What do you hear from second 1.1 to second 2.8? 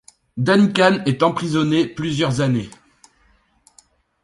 emprisonné plusieurs années.